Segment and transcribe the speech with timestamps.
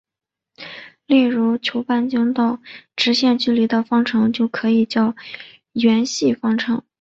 [1.05, 2.59] 例如求半径到
[2.95, 5.15] 直线距离的方程就可以叫
[5.73, 6.81] 圆系方程。